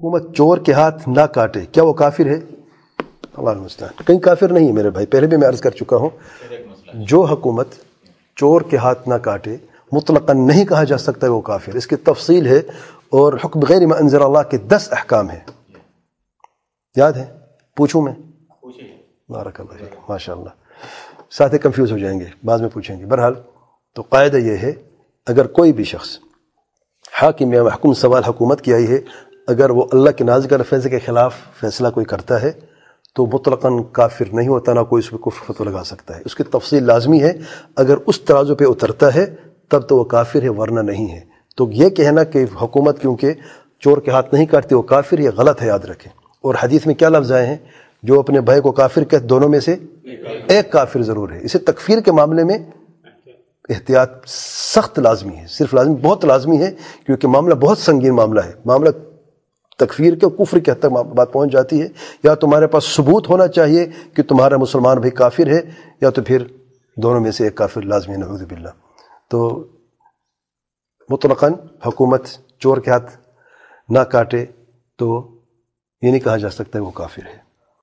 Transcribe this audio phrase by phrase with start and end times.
[0.00, 2.40] حکومت چور کے ہاتھ نہ کاٹے۔ کیا وہ کافر ہے؟
[3.36, 6.10] اللہ المستان کہیں کافر نہیں ہے میرے بھائی۔ پہلے بھی میں عرض کر چکا ہوں،
[6.94, 7.68] جو حکومت
[8.36, 9.56] چور کے ہاتھ نہ کاٹے،
[9.92, 12.58] مطلقا نہیں کہا جا سکتا وہ کافر اس کی تفصیل ہے
[13.10, 15.40] اور حکم غیر منظر اللہ کے دس احکام ہیں۔
[16.96, 17.26] یاد ہے؟
[17.76, 18.12] پوچھوں میں؟
[19.28, 20.50] بارک اللہ ماشاء اللہ
[21.30, 23.34] ساتھ کنفیوز ہو جائیں گے، بعد میں پوچھیں گے۔ بہرحال
[23.94, 24.72] تو قاعدہ یہ ہے،
[25.26, 26.18] اگر کوئی بھی شخص
[27.22, 28.98] حاکم یا محکوم سوال حکومت کی آئی ہے
[29.46, 32.52] اگر وہ اللہ کے نازک فیصلے کے خلاف فیصلہ کوئی کرتا ہے،
[33.14, 36.34] تو مطلقاً کافر نہیں ہوتا، نہ کوئی اس پہ کفر فتو لگا سکتا ہے۔ اس
[36.34, 37.32] کی تفصیل لازمی ہے،
[37.76, 39.26] اگر اس ترازو پہ اترتا ہے،
[39.68, 41.20] تب تو وہ کافر ہے، ورنہ نہیں ہے۔
[41.56, 43.32] تو یہ کہنا کہ حکومت کیونکہ
[43.80, 46.94] چور کے ہاتھ نہیں کاٹتی، وہ کافر یہ غلط ہے، یاد رکھیں۔ اور حدیث میں
[46.94, 47.56] کیا لفظ آئے ہیں؟
[48.02, 49.76] جو اپنے بھائی کو کافر کہتے دونوں میں سے
[50.48, 52.58] ایک کافر ضرور ہے۔ اسے تکفیر کے معاملے میں
[53.68, 54.10] احتیاط
[54.74, 56.70] سخت لازمی ہے، صرف لازمی، بہت لازمی ہے،
[57.06, 58.90] کیونکہ معاملہ بہت سنگین معاملہ ہے۔ معاملہ
[59.78, 61.88] تکفیر کے کفر کے حد تک بات پہنچ جاتی ہے۔
[62.22, 65.60] یا تمہارے پاس ثبوت ہونا چاہیے کہ تمہارا مسلمان بھی کافر ہے،
[66.00, 66.44] یا تو پھر
[66.96, 68.68] دونوں میں سے ایک کافر، لازمی نعوذ باللہ۔
[69.30, 69.66] تو
[71.08, 71.52] مطلقاً
[71.86, 72.26] حکومت
[72.58, 73.16] چور کے ہاتھ
[73.88, 74.44] نہ کاٹے
[74.98, 75.30] تو
[76.02, 77.45] یہ نہیں کہا جا سکتا ہے وہ کافر ہے۔